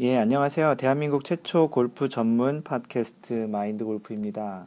[0.00, 0.74] 예, 안녕하세요.
[0.74, 4.66] 대한민국 최초 골프 전문 팟캐스트 마인드 골프입니다.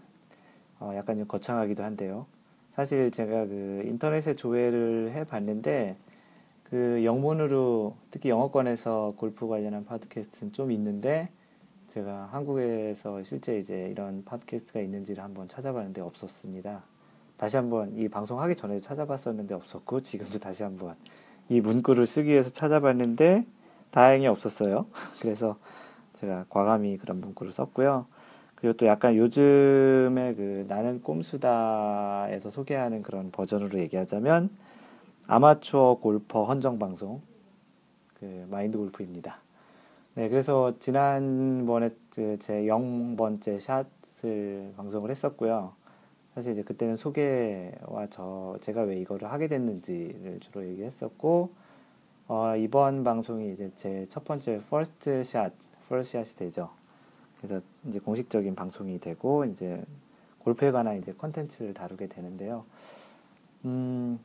[0.80, 2.26] 어, 약간 좀 거창하기도 한데요.
[2.72, 5.98] 사실 제가 그 인터넷에 조회를 해 봤는데
[6.64, 11.28] 그 영문으로 특히 영어권에서 골프 관련한 팟캐스트는 좀 있는데
[11.90, 16.84] 제가 한국에서 실제 이제 이런 팟캐스트가 있는지를 한번 찾아봤는데 없었습니다.
[17.36, 20.96] 다시 한번 이 방송 하기 전에 찾아봤었는데 없었고 지금도 다시 한번
[21.50, 23.46] 이 문구를 쓰기 위해서 찾아봤는데
[23.92, 24.88] 다행히 없었어요.
[25.22, 25.58] 그래서
[26.14, 28.08] 제가 과감히 그런 문구를 썼고요.
[28.56, 34.50] 그리고 또 약간 요즘에 그 나는 꼼수다에서 소개하는 그런 버전으로 얘기하자면
[35.28, 37.22] 아마추어 골퍼 헌정 방송
[38.16, 39.40] 그 마인드 골프입니다.
[40.16, 45.74] 네, 그래서 지난번에 그제 0번째 샷을 방송을 했었고요.
[46.34, 51.52] 사실 이제 그때는 소개와 저 제가 왜 이거를 하게 됐는지를 주로 얘기했었고
[52.28, 55.54] 어, 이번 방송이 이제 제 첫 번째 first shot,
[55.90, 56.70] first shot이 되죠.
[57.38, 59.82] 그래서 이제 공식적인 방송이 되고 이제
[60.40, 62.66] 골프에 관한 이제 컨텐츠를 다루게 되는데요.
[63.66, 64.20] 음,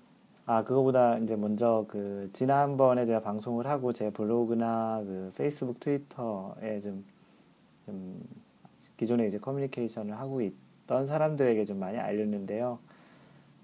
[0.46, 7.04] 아 그거보다 이제 먼저 그 지난번에 제가 방송을 하고 제 블로그나 그 페이스북, 트위터에 좀,
[7.86, 8.20] 좀
[8.96, 12.78] 기존에 이제 커뮤니케이션을 하고 있던 사람들에게 좀 많이 알렸는데요.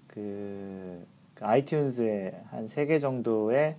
[0.07, 3.75] 그, 그 아이튠즈에 한 세 개 정도의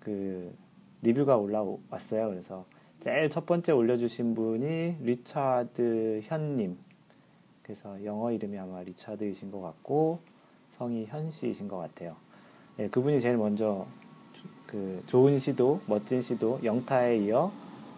[0.00, 0.54] 그
[1.02, 2.28] 리뷰가 올라왔어요.
[2.28, 2.64] 그래서
[3.00, 6.76] 제일 첫 번째 올려주신 분이 리차드 현님.
[7.62, 10.18] 그래서 영어 이름이 아마 리차드이신 것 같고
[10.76, 12.16] 성이 현 씨이신 것 같아요.
[12.76, 13.86] 네, 그분이 제일 먼저
[14.66, 17.52] 그 좋은 시도, 멋진 시도, 영타에 이어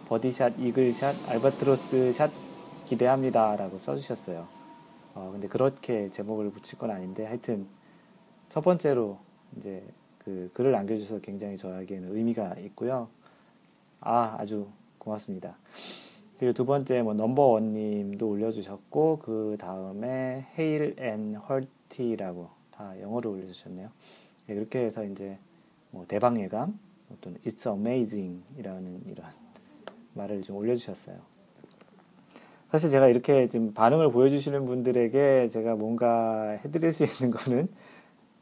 [0.07, 2.31] 버디샷, 이글샷, 알바트로스 샷
[2.85, 4.47] 기대합니다라고 써주셨어요.
[5.15, 7.67] 어, 근데 그렇게 제목을 붙일 건 아닌데 하여튼
[8.49, 9.19] 첫 번째로
[9.57, 9.83] 이제
[10.25, 13.07] 그 글을 남겨주셔서 굉장히 저에게는 의미가 있고요.
[13.99, 15.57] 아, 아주 고맙습니다.
[16.39, 23.89] 그리고 두 번째 뭐 number one님도 올려주셨고 그 다음에 hale and hearty라고 다 영어로 올려주셨네요.
[24.47, 25.37] 네, 그렇게 해서 이제
[25.91, 26.77] 뭐 대박 예감
[27.21, 29.25] 또는 It's amazing이라는 이런
[30.13, 31.17] 말을 좀 올려주셨어요.
[32.71, 37.69] 사실 제가 이렇게 지금 반응을 보여주시는 분들에게 제가 뭔가 해드릴 수 있는 거는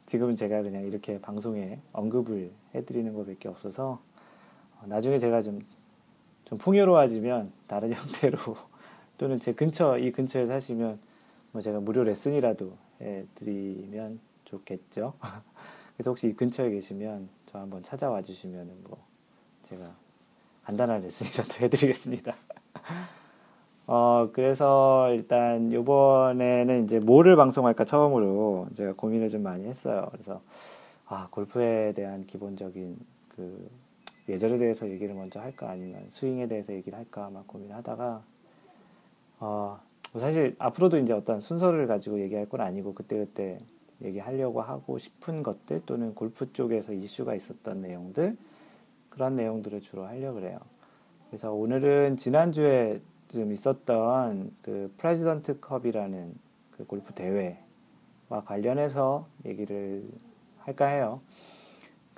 [0.06, 4.00] 지금은 제가 그냥 이렇게 방송에 언급을 해드리는 것밖에 없어서
[4.80, 5.60] 어, 나중에 제가 좀,
[6.44, 8.38] 좀 풍요로워지면 다른 형태로
[9.18, 10.98] 또는 제 근처 이 근처에 사시면
[11.52, 15.14] 뭐 제가 무료 레슨이라도 해드리면 좋겠죠.
[15.96, 19.04] 그래서 혹시 이 근처에 계시면 저 한번 찾아와 주시면 뭐
[19.62, 19.94] 제가
[20.64, 22.34] 간단한 레슨이라도 해드리겠습니다.
[23.86, 30.08] 어, 그래서 일단 요번에는 이제 뭐를 방송할까 처음으로 제가 고민을 좀 많이 했어요.
[30.12, 30.40] 그래서
[31.06, 32.96] 아, 골프에 대한 기본적인
[33.36, 33.68] 그
[34.28, 38.22] 예절에 대해서 얘기를 먼저 할까 아니면 스윙에 대해서 얘기를 할까 막 고민을 하다가
[39.40, 39.80] 어,
[40.12, 43.58] 뭐 사실 앞으로도 이제 어떤 순서를 가지고 얘기할 건 아니고 그때그때
[44.02, 48.36] 얘기하려고 하고 싶은 것들 또는 골프 쪽에서 이슈가 있었던 내용들
[49.10, 50.58] 그런 내용들을 주로 하려고 그래요.
[51.28, 53.00] 그래서 오늘은 지난주에
[53.32, 56.34] 좀 있었던 그 프레지던트 컵이라는
[56.72, 60.04] 그 골프 대회와 관련해서 얘기를
[60.58, 61.20] 할까 해요.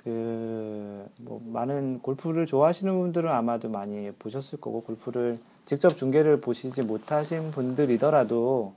[0.05, 7.49] 그, 뭐, 많은 골프를 좋아하시는 분들은 아마도 많이 보셨을 거고, 골프를 직접 중계를 보시지 못하신
[7.49, 8.73] 분들이더라도,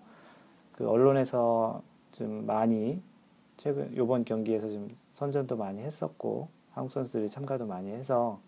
[0.72, 1.82] 그 언론에서
[2.12, 3.02] 좀 많이,
[3.58, 8.40] 최근, 요번 경기에서 좀 선전도 많이 했었고, 한국 선수들이 참가도 많이 해서,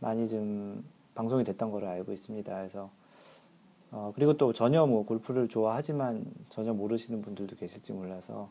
[0.00, 2.54] 많이 좀 방송이 됐던 걸로 알고 있습니다.
[2.56, 2.90] 그래서
[3.90, 8.50] 어, 그리고 또 전혀 뭐 골프를 좋아하지만 전혀 모르시는 분들도 계실지 몰라서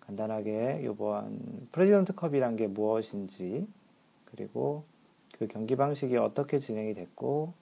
[0.00, 3.66] 간단하게 이번 프레지던트 컵이란 게 무엇인지
[4.24, 4.84] 그리고
[5.38, 7.52] 그 경기 방식이 어떻게 진행이 됐고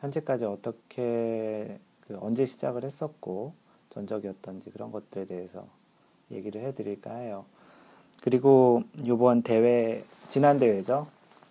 [0.00, 3.52] 현재까지 어떻게 그 언제 시작을 했었고
[3.90, 5.66] 전적이 어떤지 그런 것들에 대해서
[6.30, 7.44] 얘기를 해드릴까 해요.
[8.22, 11.06] 그리고 이번 대회 지난 대회죠.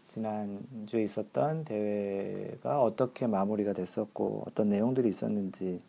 [0.07, 5.81] 지난주에 있었던 대회가 어떻게 마무리가 됐었고 어떤 내용들이 있었는지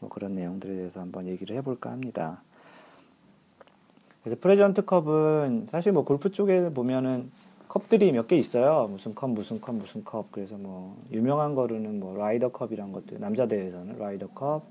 [0.00, 2.42] 뭐 그런 내용들에 대해서 한번 얘기를 해볼까 합니다.
[4.22, 7.30] 그래서 프레젠트 컵은 사실 뭐 골프 쪽에 보면은
[7.68, 8.86] 컵들이 몇 개 있어요.
[8.88, 10.30] 무슨 컵, 무슨 컵, 무슨 컵.
[10.30, 14.62] 그래서 뭐 유명한 거로는 뭐 라이더 컵이란 것들 남자 대회에서는 라이더 컵,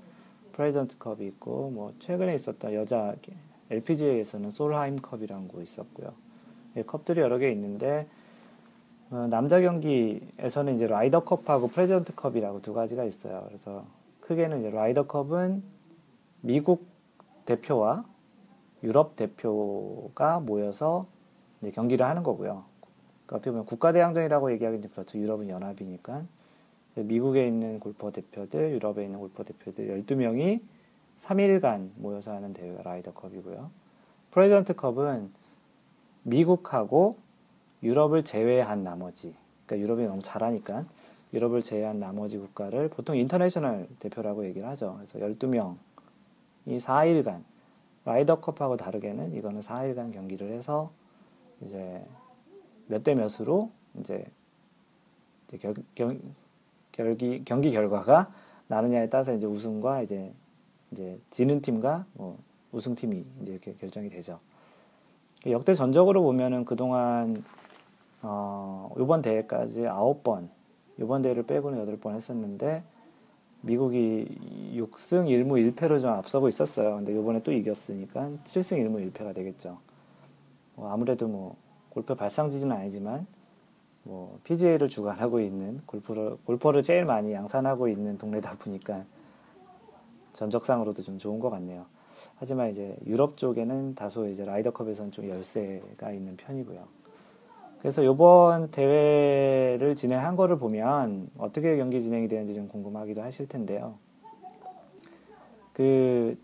[0.52, 3.14] 프레지던트 컵이 있고 뭐 최근에 있었던 여자
[3.70, 6.12] LPGA에서는 솔하임 컵이란 거 있었고요.
[6.76, 8.06] 예, 컵들이 여러 개 있는데
[9.12, 13.44] 어, 남자 경기에서는 이제 라이더컵하고 프레지던트 컵이라고 두 가지가 있어요.
[13.46, 13.84] 그래서
[14.20, 15.62] 크게는 이제 라이더컵은
[16.40, 16.86] 미국
[17.44, 18.06] 대표와
[18.82, 21.06] 유럽 대표가 모여서
[21.74, 22.64] 경기를 하는 거고요.
[23.26, 25.18] 그러니까 어떻게 보면 국가대항전이라고 얘기하기는 그렇죠.
[25.18, 26.22] 유럽은 연합이니까.
[26.94, 30.60] 미국에 있는 골퍼 대표들, 유럽에 있는 골퍼 대표들 12명이
[31.20, 33.68] 3일간 모여서 하는 대회가 라이더컵이고요.
[34.30, 35.30] 프레지던트 컵은
[36.22, 37.18] 미국하고
[37.82, 39.34] 유럽을 제외한 나머지,
[39.66, 40.84] 그러니까 유럽이 너무 잘하니까
[41.32, 44.98] 유럽을 제외한 나머지 국가를 보통 인터내셔널 대표라고 얘기를 하죠.
[44.98, 45.76] 그래서 12명이
[46.66, 47.42] 4일간
[48.04, 50.90] 라이더컵하고 다르게는 이거는 4일간 경기를 해서
[51.62, 52.04] 이제
[52.86, 53.70] 몇 대 몇으로
[54.00, 54.26] 이제,
[55.60, 56.20] 겨, 경,
[56.92, 58.30] 결기, 경기 결과가
[58.68, 60.32] 나느냐에 따라서 이제 우승과 이제
[60.90, 62.38] 이제 지는 팀과 뭐
[62.72, 64.40] 우승팀이 이제 이렇게 결정이 되죠.
[65.46, 67.42] 역대 전적으로 보면은 그동안
[68.22, 70.48] 어, 이번 대회까지 9번,
[70.98, 72.84] 이번 대회를 빼고는 8번 했었는데
[73.62, 74.26] 미국이
[74.74, 76.96] 6승 1무 1패로 좀 앞서고 있었어요.
[76.96, 79.78] 근데 이번에 또 이겼으니까 7승 1무 1패가 되겠죠.
[80.74, 81.56] 뭐 아무래도 뭐
[81.90, 83.26] 골프 발상지지는 아니지만
[84.04, 89.04] 뭐 PGA를 주관하고 있는 골프를 골퍼를 제일 많이 양산하고 있는 동네다 보니까
[90.32, 91.86] 전적상으로도 좀 좋은 것 같네요.
[92.36, 97.01] 하지만 이제 유럽 쪽에는 다소 이제 라이더컵에서는 좀 열세가 있는 편이고요.
[97.82, 103.96] 그래서 이번 대회를 진행한 거를 보면 어떻게 경기 진행이 되는지 좀 궁금하기도 하실 텐데요.
[105.72, 106.38] 그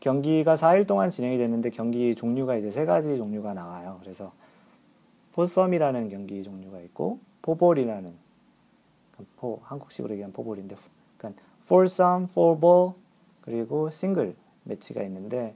[0.00, 3.98] 경기가 4일 동안 진행이 됐는데 경기 종류가 이제 세 가지 종류가 나와요.
[4.00, 4.32] 그래서
[5.32, 8.14] 포썸이라는 경기 종류가 있고 포볼이라는
[9.36, 10.76] 포 한국식으로 얘기하면 포볼인데
[11.18, 12.94] 그러니까 포썸, 포볼
[13.42, 15.54] 그리고 싱글 매치가 있는데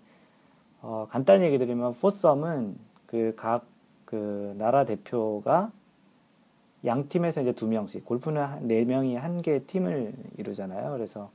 [0.82, 2.76] 어, 간단히 얘기 드리면 포썸은
[3.06, 3.77] 그각
[4.08, 5.70] 그그 나라 대표가
[6.86, 10.92] 양 팀에서 이제 두 명씩 골프는 네 명이 한 개의 팀을 이루잖아요.
[10.92, 11.30] 그래서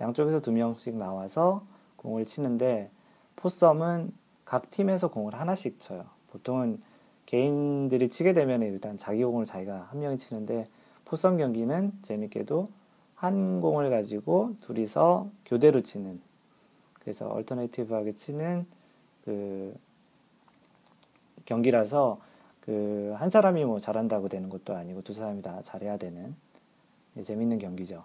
[0.00, 1.62] 양쪽에서 두 명씩 나와서
[1.94, 2.90] 공을 치는데
[3.36, 4.12] 포썸은
[4.44, 6.06] 각 팀에서 공을 하나씩 쳐요.
[6.32, 6.80] 보통은
[7.26, 10.66] 개인들이 치게 되면 일단 자기 공을 자기가 한 명이 치는데
[11.04, 12.68] 포썸 경기는 재밌게도
[13.14, 16.20] 한 공을 가지고 둘이서 교대로 치는
[16.94, 18.66] 그래서 얼터네이티브하게 치는
[19.24, 19.76] 그
[21.48, 22.20] 경기라서
[22.60, 26.36] 그 한 사람이 뭐 잘한다고 되는 것도 아니고 두 사람이 다 잘해야 되는
[27.20, 28.04] 재밌는 경기죠.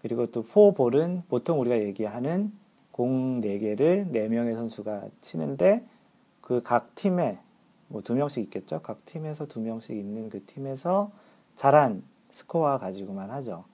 [0.00, 2.52] 그리고 또 포볼은 보통 우리가 얘기하는
[2.92, 5.84] 공 4개를 4명의 선수가 치는데
[6.40, 7.38] 그 각 팀에
[7.88, 8.80] 뭐두 명씩 있겠죠.
[8.82, 11.10] 각 팀에서 두 명씩 있는 그 팀에서
[11.56, 13.64] 잘한 스코어 가지고만 하죠.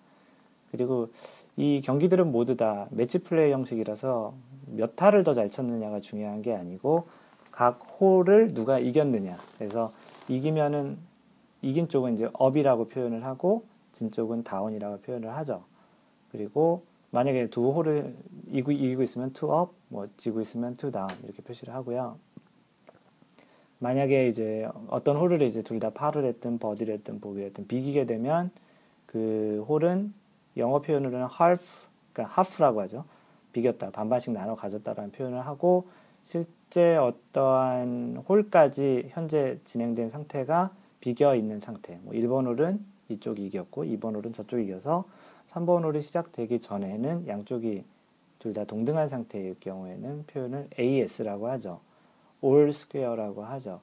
[0.70, 1.10] 그리고
[1.56, 4.32] 이 경기들은 모두 다 매치 플레이 형식이라서
[4.68, 7.06] 몇 타를 더 잘 쳤느냐가 중요한 게 아니고
[7.60, 9.38] 각 홀을 누가 이겼느냐.
[9.58, 9.92] 그래서
[10.28, 10.96] 이기면은
[11.60, 15.64] 이긴 쪽은 이제 up이라고 표현을 하고 진 쪽은 down이라고 표현을 하죠.
[16.32, 18.16] 그리고 만약에 두 홀을
[18.46, 22.16] 이기고, 이기고 있으면 two up, 뭐 지고 있으면 two down 이렇게 표시를 하고요.
[23.78, 28.50] 만약에 이제 어떤 홀을 이제 둘 다 파를 했든 버디를 했든 보기를 했든 비기게 되면
[29.04, 30.14] 그 홀은
[30.56, 31.62] 영어 표현으로는 half,
[32.14, 33.04] 그러니까 half라고 하죠.
[33.52, 35.88] 비겼다, 반반씩 나눠 가졌다라는 표현을 하고
[36.24, 40.70] 실 제 어떠한 홀까지 현재 진행된 상태가
[41.00, 41.98] 비겨 있는 상태.
[42.02, 45.04] 뭐 1번 홀은 이쪽이 이겼고 2번 홀은 저쪽이 이겨서
[45.48, 47.84] 3번 홀이 시작되기 전에는 양쪽이
[48.38, 51.80] 둘 다 동등한 상태일 경우에는 표현을 AS라고 하죠.
[52.42, 53.80] all square라고 하죠.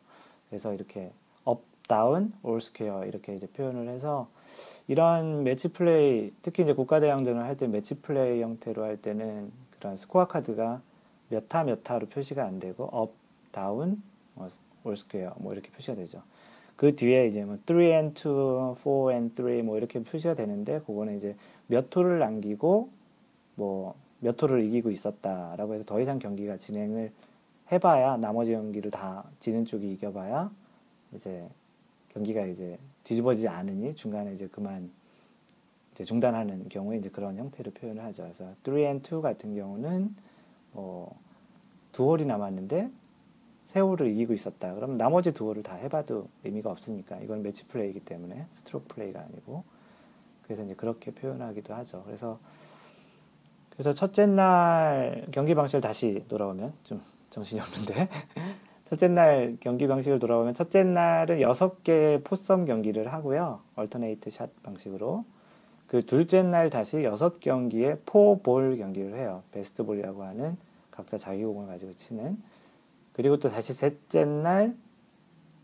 [0.49, 1.11] 그래서 이렇게
[1.47, 4.27] up, down, all square 이렇게 이제 표현을 해서
[4.87, 10.27] 이런 매치 플레이, 특히 이제 국가대항전을 할 때 매치 플레이 형태로 할 때는 그런 스코어
[10.27, 10.81] 카드가
[11.29, 13.13] 몇타 몇 타로 표시가 안 되고 up,
[13.51, 14.01] down,
[14.33, 14.49] 뭐,
[14.85, 16.21] all square 뭐 이렇게 표시가 되죠.
[16.77, 18.23] 그 뒤에 이제 뭐 3 and 2,
[18.75, 22.89] 4 and 3 뭐 이렇게 표시가 되는데 그거는 이제 몇 호를 남기고
[23.55, 27.11] 뭐몇 호를 이기고 있었다라고 해서 더 이상 경기가 진행을
[27.71, 30.51] 해봐야 나머지 경기를 다 지는 쪽이 이겨봐야
[31.13, 31.49] 이제
[32.09, 34.91] 경기가 이제 뒤집어지지 않으니 중간에 이제 그만
[35.93, 38.23] 이제 중단하는 경우에 이제 그런 형태로 표현을 하죠.
[38.23, 40.15] 그래서 3 and 2 같은 경우는
[40.81, 41.27] 뭐
[41.97, 42.91] 두 홀이 남았는데
[43.65, 44.75] 세 홀을 이기고 있었다.
[44.75, 49.63] 그러면 나머지 두 홀을 다 해봐도 의미가 없으니까 이건 매치 플레이이기 때문에 스트로크 플레이가 아니고
[50.43, 52.03] 그래서 이제 그렇게 표현하기도 하죠.
[52.05, 52.37] 그래서
[53.71, 58.09] 그래서 첫째 날 경기 방식을 다시 돌아오면 좀 정신이 없는데.
[58.85, 63.61] 첫째 날 경기 방식을 돌아오면 첫째 날은 여섯 개의 포썸 경기를 하고요.
[63.75, 65.25] alternate shot 방식으로.
[65.87, 69.41] 그 둘째 날 다시 여섯 경기의 포볼 경기를 해요.
[69.51, 70.57] 베스트볼이라고 하는
[70.97, 72.37] 각자 자기 공을 가지고 치는.
[73.13, 74.75] 그리고 또 다시 셋째 날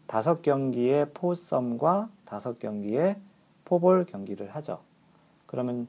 [0.08, 3.18] 다섯 경기의 포섬과 다섯 경기의
[3.66, 4.80] 포볼 경기를 하죠.
[5.46, 5.88] 그러면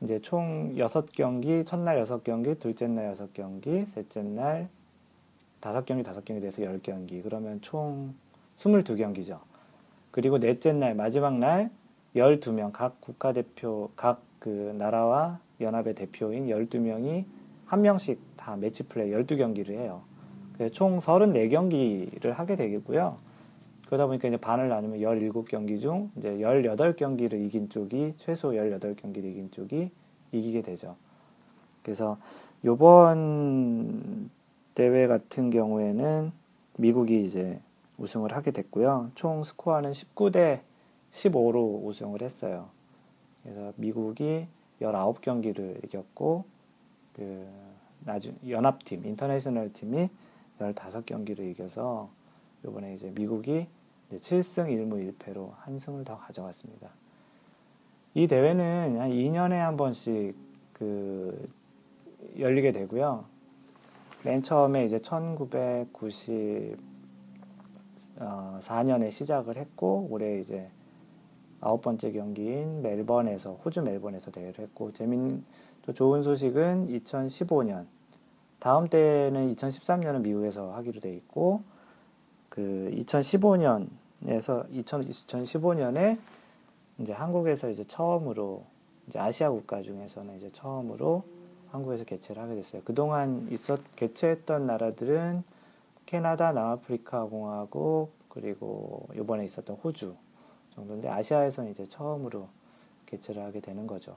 [0.00, 4.70] 이제 총 여섯 경기, 첫날 여섯 경기, 둘째 날 여섯 경기, 셋째 날
[5.60, 8.14] 다섯 경기 다섯 경기 돼서 열 경기 그러면 총
[8.56, 9.40] 스물두 경기죠.
[10.10, 11.70] 그리고 넷째 날 마지막 날
[12.14, 17.24] 12명 각 국가대표 각 그 나라와 연합의 대표인 12명이
[17.70, 20.02] 한 명씩 다 매치 플레이 12경기를 해요.
[20.72, 23.18] 총 34경기를 하게 되겠고요.
[23.86, 29.92] 그러다 보니까 이제 반을 나누면 17경기 중 이제 18경기를 이긴 쪽이 최소 18경기를 이긴 쪽이
[30.32, 30.96] 이기게 되죠.
[31.84, 32.18] 그래서
[32.64, 34.30] 요번
[34.74, 36.32] 대회 같은 경우에는
[36.76, 37.60] 미국이 이제
[37.98, 39.12] 우승을 하게 됐고요.
[39.14, 40.62] 총 스코어는 19대
[41.12, 42.68] 15로 우승을 했어요.
[43.44, 44.48] 그래서 미국이
[44.82, 46.58] 19경기를 이겼고
[47.20, 47.46] 그
[48.00, 50.08] 나중 연합팀 인터내셔널 팀이
[50.58, 52.08] 15경기를 이겨서
[52.64, 53.66] 이번에 이제 미국이
[54.10, 56.88] 이제 7승 1무 1패로 한 승을 더 가져갔습니다.
[58.14, 60.34] 이 대회는 한 2년에 한 번씩
[60.72, 61.50] 그
[62.38, 63.26] 열리게 되고요.
[64.24, 66.78] 맨 처음에 이제 1994년에
[69.06, 70.70] 어, 시작을 했고 올해 이제
[71.60, 75.44] 아홉 번째 경기인 멜번에서 호주 멜번에서 대회를 했고 재민
[75.86, 77.86] 또 좋은 소식은 2015년
[78.58, 81.62] 다음 때는 2013년은 미국에서 하기로 돼 있고
[82.48, 86.18] 그 2015년에서 2015년에
[86.98, 88.64] 이제 한국에서 이제 처음으로
[89.08, 91.24] 이제 아시아 국가 중에서는 이제 처음으로
[91.70, 92.82] 한국에서 개최를 하게 됐어요.
[92.84, 95.42] 그동안 있었 개최했던 나라들은
[96.04, 100.14] 캐나다, 남아프리카 공화국 그리고 이번에 있었던 호주
[100.74, 102.48] 정도인데 아시아에서는 이제 처음으로
[103.06, 104.16] 개최를 하게 되는 거죠.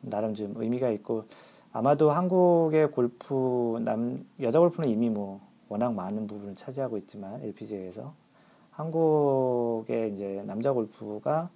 [0.00, 1.24] 나름 좀 의미가 있고
[1.72, 8.14] 아마도 한국의 골프 남 여자 골프는 이미 뭐 워낙 많은 부분을 차지하고 있지만 LPGA에서
[8.72, 11.50] 한국의 이제 남자 골프가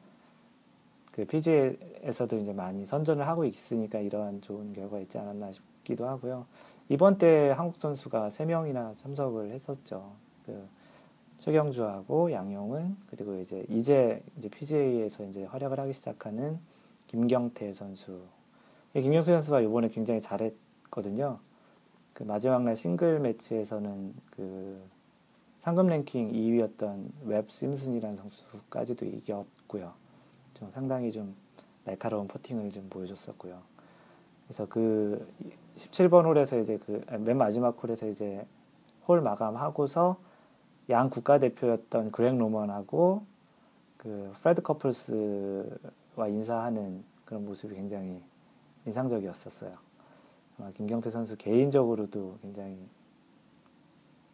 [1.13, 6.47] 그 PGA에서도 이제 많이 선전을 하고 있으니까 이러한 좋은 결과가 있지 않았나 싶기도 하고요.
[6.89, 10.13] 이번 때 한국 선수가 3명이나 참석을 했었죠.
[10.47, 10.67] 그
[11.39, 16.59] 최경주하고 양용은 그리고 이제 이제 이제 PGA에서 이제 활약을 하기 시작하는
[17.13, 18.23] 김경태 선수.
[18.95, 21.39] 김경태 선수가 이번에 굉장히 잘했거든요.
[22.15, 24.83] 그 마지막 날 싱글 매치에서는 그
[25.61, 29.93] 상금 랭킹 2위였던 웹 심슨이라는 선수까지도 이겼고요.
[30.55, 31.35] 좀 상당히 좀
[31.85, 33.61] 날카로운 퍼팅을 좀 보여줬었고요.
[34.47, 35.27] 그래서 그
[35.77, 38.47] 17번 홀에서 이제 그 맨 마지막 홀에서 이제
[39.07, 40.17] 홀 마감하고서
[40.89, 43.25] 양 국가대표였던 그렉 노먼하고
[43.99, 45.79] 그 프레드 커플스
[46.17, 48.23] 와 인사하는 그런 모습이 굉장히
[48.87, 49.73] 인상적이었었어요.
[50.75, 52.79] 김경태 선수 개인적으로도 굉장히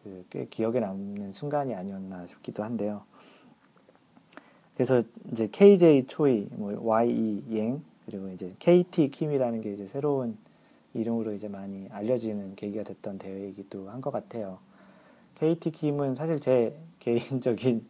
[0.02, 3.02] 그 꽤 기억에 남는 순간이 아니었나 싶기도 한데요.
[4.74, 10.38] 그래서 이제 KJ 초이, 뭐 YE 행 그리고 이제 KT 킴이라는 게 이제 새로운
[10.94, 14.58] 이름으로 이제 많이 알려지는 계기가 됐던 대회이기도 한 것 같아요.
[15.36, 17.86] KT 킴은 사실 제 개인적인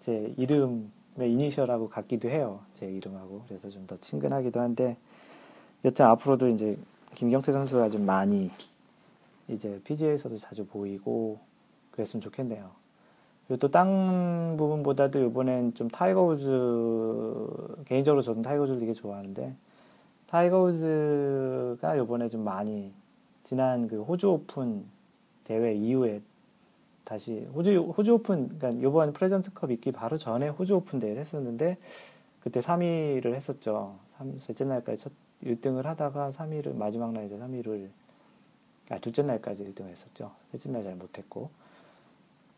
[0.00, 0.84] 제 이름의
[1.24, 2.60] 이니셜하고 같기도 해요.
[2.74, 3.42] 제 이름하고.
[3.48, 4.96] 그래서 좀 더 친근하기도 한데,
[5.84, 6.76] 여튼 앞으로도 이제
[7.14, 8.50] 김경태 선수가 좀 많이
[9.48, 11.38] 이제 PGA에서도 자주 보이고
[11.92, 12.70] 그랬으면 좋겠네요.
[13.46, 16.50] 그리고 또 딴 부분보다도 이번엔 좀 타이거 우즈
[17.86, 19.54] 개인적으로 저는 타이거 우즈를 되게 좋아하는데
[20.26, 22.92] 타이거 우즈가 이번에 좀 많이
[23.44, 24.84] 지난 그 호주 오픈
[25.44, 26.20] 대회 이후에
[27.06, 31.78] 다시 호주 호주 오픈 그러니까 이번 프레지던트컵 있기 바로 전에 호주 오픈 대회를 했었는데
[32.40, 33.96] 그때 3위를 했었죠.
[34.18, 35.12] 3, 셋째 날까지 첫
[35.44, 37.88] 1등을 하다가 3위를 마지막 날 이제 3위를
[38.90, 40.32] 아 둘째 날까지 1등을 했었죠.
[40.50, 41.50] 셋째 날 잘 못했고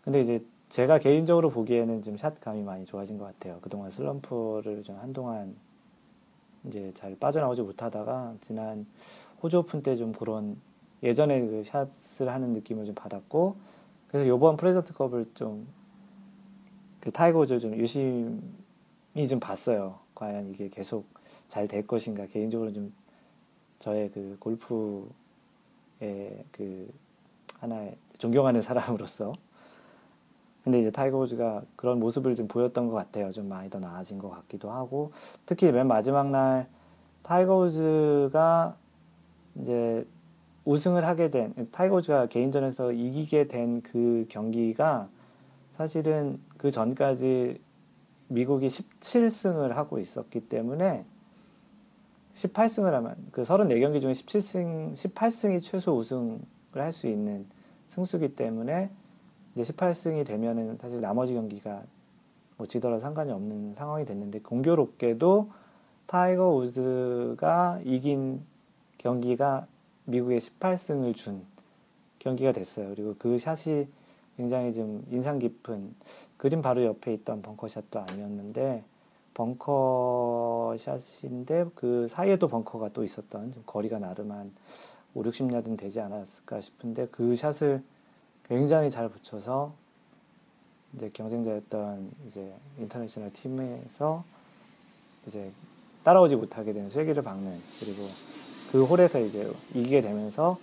[0.02, 3.58] 근데 이제 제가 개인적으로 보기에는 지금 샷 감이 많이 좋아진 것 같아요.
[3.60, 5.54] 그동안 슬럼프를 좀 한동안
[6.64, 8.86] 이제 잘 빠져나오지 못하다가 지난
[9.42, 10.56] 호주 오픈 때 좀 그런
[11.02, 13.56] 예전에 그 샷을 하는 느낌을 좀 받았고
[14.08, 15.66] 그래서 요번 프레지던트컵을 좀
[17.00, 18.38] 그 타이거 우즈 좀 유심히
[19.28, 19.98] 좀 봤어요.
[20.14, 21.06] 과연 이게 계속
[21.48, 22.92] 잘 될 것인가 개인적으로 좀
[23.78, 25.08] 저의 그 골프의
[26.52, 26.92] 그
[27.60, 29.32] 하나의 존경하는 사람으로서
[30.64, 33.30] 근데 이제 타이거 우즈가 그런 모습을 좀 보였던 것 같아요.
[33.30, 35.12] 좀 많이 더 나아진 것 같기도 하고
[35.46, 36.68] 특히 맨 마지막 날
[37.22, 38.76] 타이거 우즈가
[39.62, 40.06] 이제
[40.68, 45.08] 우승을 하게 된 타이거 우즈가 개인전에서 이기게 된 그 경기가
[45.72, 47.58] 사실은 그 전까지
[48.28, 51.06] 미국이 17승을 하고 있었기 때문에
[52.34, 56.38] 18승을 하면 그 34경기 중에 17승 18승이 최소 우승을
[56.74, 57.46] 할 수 있는
[57.88, 58.90] 승수기 때문에
[59.54, 61.82] 이제 18승이 되면은 사실 나머지 경기가
[62.58, 65.50] 뭐 지더라도 상관이 없는 상황이 됐는데 공교롭게도
[66.06, 68.42] 타이거 우즈가 이긴
[68.98, 69.66] 경기가
[70.08, 71.44] 미국에 18승을 준
[72.18, 72.88] 경기가 됐어요.
[72.94, 73.86] 그리고 그 샷이
[74.36, 75.94] 굉장히 좀 인상 깊은
[76.36, 78.82] 그림 바로 옆에 있던 벙커샷도 아니었는데
[79.34, 80.86] 벙커샷인데
[81.74, 84.50] 그 사이에도 벙커가 또 있었던 좀 거리가 나름 한
[85.14, 87.82] 5, 60야드는 되지 않았을까 싶은데 그 샷을
[88.48, 89.72] 굉장히 잘 붙여서
[90.94, 94.24] 이제 경쟁자였던 이제 인터내셔널 팀에서
[95.26, 95.52] 이제
[96.02, 98.08] 따라오지 못하게 되는 쐐기를 박는 그리고
[98.70, 100.58] 그 홀에서 이제 이기게 되면서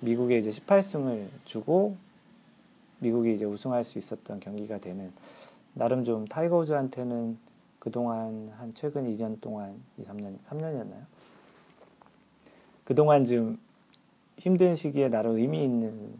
[0.00, 1.96] 미국에 이제 18승을 주고
[2.98, 5.12] 미국이 이제 우승할 수 있었던 경기가 되는
[5.72, 7.38] 나름 좀 타이거 우즈한테는
[7.78, 11.04] 그동안 한 최근 2년 동안 2, 3년 3년이었나요?
[12.84, 13.58] 그동안 좀
[14.38, 16.12] 힘든 시기에 나름 의미 있는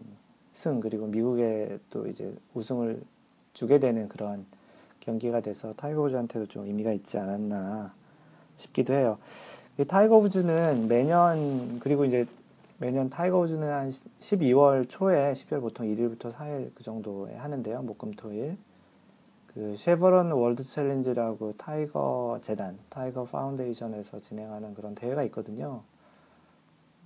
[0.53, 3.03] 승 그리고 미국에 또 이제 우승을
[3.55, 4.47] 주게 되는 그런
[5.01, 7.93] 경기가 돼서 타이거 우즈한테도 좀 의미가 있지 않았나
[8.57, 9.19] 싶기도 해요.
[9.83, 12.27] 타이거 우즈는 매년 그리고 이제
[12.79, 17.83] 매년 타이거 우즈는 한 12월 초에 12월 보통 1일부터 4일 그 정도에 하는데요.
[17.83, 18.57] 목금토일.
[19.55, 25.83] 그 쉐버런 월드 챌린지라고 타이거 재단, 타이거 파운데이션에서 진행하는 그런 대회가 있거든요.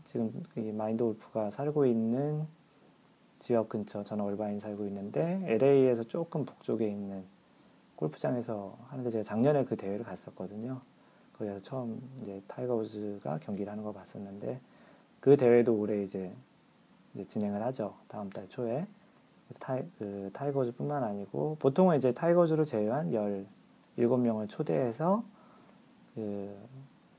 [0.05, 2.47] 지금 이 마인드 골프가 살고 있는
[3.39, 7.25] 지역 근처, 저는 얼바인 살고 있는데 LA에서 조금 북쪽에 있는
[7.97, 10.81] 골프장에서 하는데 제가 작년에 그 대회를 갔었거든요.
[11.38, 14.61] 거기서 처음 이제 타이거 우즈가 경기를 하는 거 봤었는데
[15.21, 16.33] 그 대회도 올해 이제,
[17.14, 17.95] 이제 진행을 하죠.
[18.09, 18.87] 다음 달 초에.
[19.61, 23.11] 타이, 그 타이거 우즈뿐만 아니고 보통은 이제 타이거 우즈를 제외한
[23.97, 25.25] 17명을 초대해서
[26.14, 26.54] 그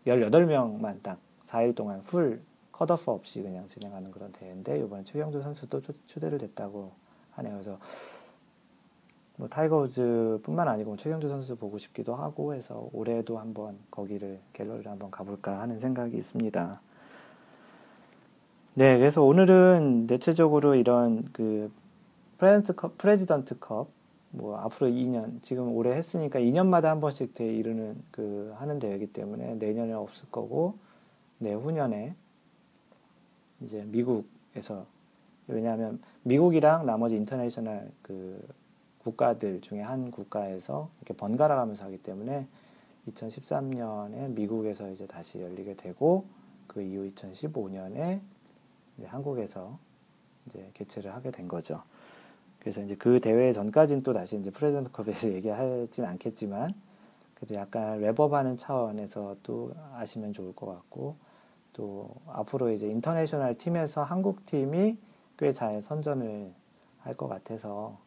[0.05, 6.37] 18명만 딱 4일 동안 full 컷오프 없이 그냥 진행하는 그런 대회인데 이번에 최경주 선수도 초대를
[6.37, 6.91] 됐다고
[7.31, 7.53] 하네요.
[7.53, 7.79] 그래서
[9.39, 15.61] 뭐 타이거우즈뿐만 아니고 최경주 선수 보고 싶기도 하고 해서 올해도 한번 거기를 갤러리를 한번 가볼까
[15.61, 16.81] 하는 생각이 있습니다.
[18.73, 21.71] 네, 그래서 오늘은 대체적으로 이런 그
[22.37, 23.87] 프레지던트 컵, 프레지던트 컵,
[24.31, 29.55] 뭐 앞으로 2년, 지금 올해 했으니까 2년마다 한 번씩 대 이루는 그 하는 대회이기 때문에
[29.55, 30.75] 내년에 없을 거고
[31.37, 32.13] 내후년에
[33.61, 34.85] 이제 미국에서
[35.47, 38.45] 왜냐하면 미국이랑 나머지 international 그
[38.99, 42.47] 국가들 중에 한 국가에서 이렇게 번갈아 가면서 하기 때문에
[43.09, 46.25] 2013년에 미국에서 이제 다시 열리게 되고
[46.67, 48.19] 그 이후 2015년에
[49.05, 49.79] 한국에서
[50.45, 51.81] 이제 개최를 하게 된 거죠.
[52.59, 56.73] 그래서 이제 그 대회 전까지는 또 다시 이제 프레지던트 컵에서 얘기하진 않겠지만
[57.35, 61.15] 그래도 약간 wrap up하는 차원에서 또 아시면 좋을 것 같고
[61.71, 64.97] 또 앞으로 이제 인터내셔널 팀에서 한국 팀이
[65.37, 66.53] 꽤 잘 선전을
[66.99, 67.97] 할 것 같아서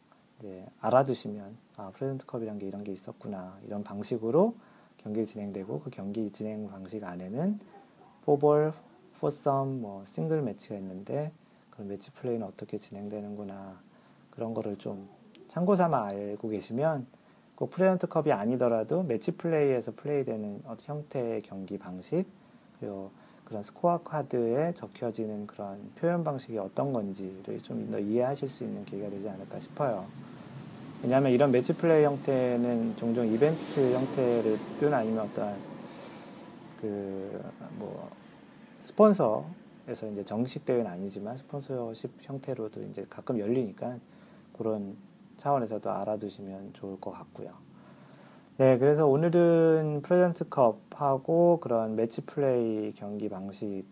[0.42, 4.55] 이제 알아두시면 아 프레지던트 컵이란 게 이런 게 있었구나 이런 방식으로
[4.98, 7.61] 경기 진행되고 그 경기 진행 방식 안에는
[8.24, 8.72] 포볼,
[9.20, 11.31] 포섬, 뭐 싱글 매치가 있는데
[11.70, 13.81] 그런 매치 플레이는 어떻게 진행되는구나
[14.31, 15.09] 그런 거를 좀
[15.46, 17.07] 참고 삼아 알고 계시면
[17.55, 22.24] 꼭 프레지던트 컵이 아니더라도 매치 플레이에서 플레이되는 어떤 형태의 경기 방식
[22.81, 23.11] 그리고
[23.44, 29.11] 그런 스코어 카드에 적혀지는 그런 표현 방식이 어떤 건지를 좀 더 이해하실 수 있는 계기가
[29.11, 30.07] 되지 않을까 싶어요.
[31.02, 35.56] 왜냐하면 이런 매치 플레이 형태는 종종 이벤트 형태든 아니면 어떤
[36.80, 38.08] 그뭐
[38.78, 43.96] 스폰서에서 이제 정식 대회는 아니지만 스폰서십 형태로도 이제 가끔 열리니까
[44.56, 44.96] 그런
[45.38, 47.50] 차원에서도 알아두시면 좋을 것 같고요.
[48.58, 53.84] 네, 그래서 오늘은 프레지던트 컵하고 그런 매치 플레이 경기 방식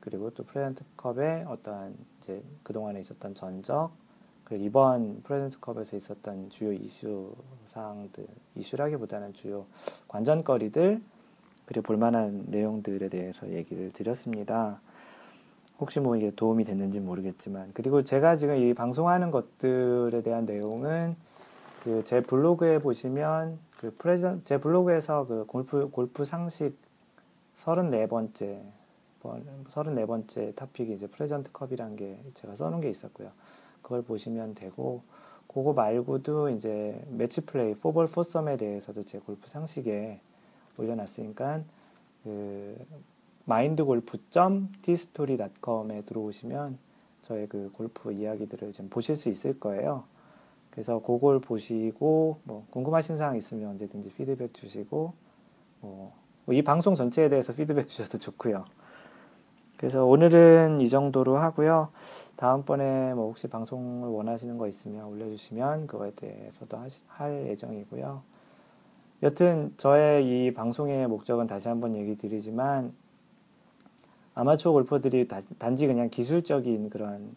[0.00, 3.90] 그리고 또 프레지던트 컵의 어떠한 이제 그동안에 있었던 전적
[4.56, 7.34] 이번 프레지던트 컵에서 있었던 주요 이슈
[7.66, 9.66] 사항들 이슈라기보다는 주요
[10.08, 11.00] 관전거리들
[11.66, 14.80] 그리고 볼만한 내용들에 대해서 얘기를 드렸습니다.
[15.78, 21.16] 혹시 뭐 이게 도움이 됐는지 모르겠지만 그리고 제가 지금 이 방송하는 것들에 대한 내용은
[21.84, 26.76] 그 제 블로그에 보시면 그 프레젠 제 블로그에서 그 골프 골프 상식
[27.58, 28.60] 34번째
[29.22, 33.30] 34번째 topic이 이제 프레지던트 컵이란 게 제가 써놓은 게 있었고요.
[33.82, 35.02] 그걸 보시면 되고
[35.46, 40.20] 그거 말고도 이제 매치 플레이 포볼 포섬에 대해서도 제 골프 상식에
[40.78, 41.62] 올려놨으니까
[42.24, 42.76] 그
[43.44, 46.78] 마인드 골프.tistory.com에 들어오시면
[47.22, 50.04] 저의 그 골프 이야기들을 좀 보실 수 있을 거예요.
[50.70, 55.12] 그래서 그걸 보시고 뭐 궁금하신 사항 있으면 언제든지 피드백 주시고
[55.80, 58.64] 뭐 이 방송 전체에 대해서 피드백 주셔도 좋고요.
[59.78, 61.90] 그래서 오늘은 이 정도로 하고요.
[62.34, 68.20] 다음번에 뭐 혹시 방송을 원하시는 거 있으면 올려주시면 그거에 대해서도 하시, 할 예정이고요.
[69.22, 72.92] 여튼 저의 이 방송의 목적은 다시 한번 얘기 드리지만
[74.34, 77.36] 아마추어 골퍼들이 단지 그냥 기술적인 그런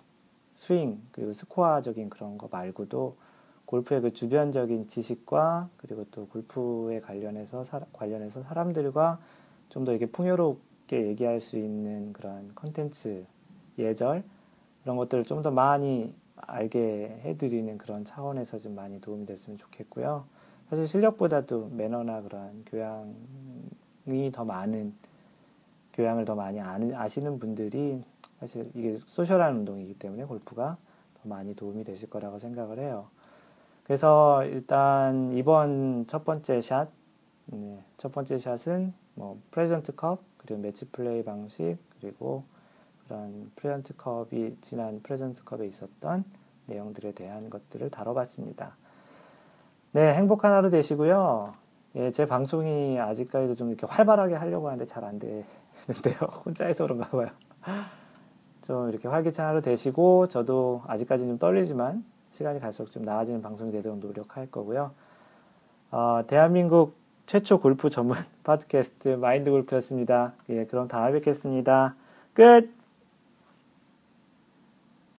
[0.56, 3.18] 스윙 그리고 스코어적인 그런 거 말고도
[3.66, 9.20] 골프의 그 주변적인 지식과 그리고 또 골프에 관련해서 사, 관련해서 사람들과
[9.70, 13.26] 좀 더 이렇게 풍요롭 게 얘기할 수 있는 그런 컨텐츠
[13.80, 14.24] 예절
[14.84, 20.26] 이런 것들을 좀 더 많이 알게 해드리는 그런 차원에서 좀 많이 도움이 됐으면 좋겠고요.
[20.70, 24.94] 사실 실력보다도 매너나 그런 교양이 더 많은
[25.94, 28.02] 교양을 더 많이 아는, 아시는 분들이
[28.40, 30.78] 사실 이게 social한 운동이기 때문에 골프가
[31.22, 33.08] 더 많이 도움이 되실 거라고 생각을 해요.
[33.84, 36.90] 그래서 일단 이번 첫 번째 샷,
[37.52, 42.44] 네, 첫 번째 샷은 뭐 프레지던트 컵 그리고 매치 플레이 방식 그리고
[43.08, 46.24] 그런 프레지던트 컵이 지난 프레지던트 컵에 있었던
[46.68, 48.76] 내용들에 대한 것들을 다뤄봤습니다.
[49.92, 51.54] 네, 행복한 하루 되시고요.
[51.96, 55.46] 예, 제 방송이 아직까지도 좀 이렇게 활발하게 하려고 하는데 잘 안 되는데요.
[56.46, 57.28] 혼자 해서 그런가 봐요.
[58.62, 64.00] 좀 이렇게 활기찬 하루 되시고, 저도 아직까지는 좀 떨리지만, 시간이 갈수록 좀 나아지는 방송이 되도록
[64.00, 64.92] 노력할 거고요.
[65.92, 70.34] 어, 대한민국 최초 골프 전문 팟캐스트 마인드 골프였습니다.
[70.50, 71.96] 예, 그럼 다음에 뵙겠습니다.
[72.34, 72.81] 끝!